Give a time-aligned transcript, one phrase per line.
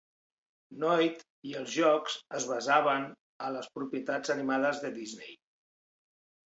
[0.83, 1.19] Noid
[1.49, 3.07] i els jocs es basaven
[3.49, 5.41] a les propietats animades de Disney.